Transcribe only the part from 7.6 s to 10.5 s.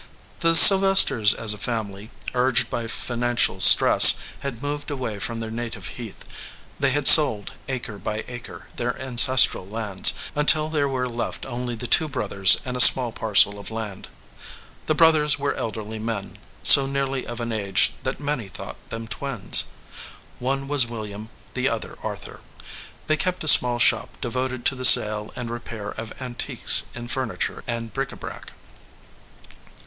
acre by acre, their ancestral lands, Si EDGEWATER PEOPLE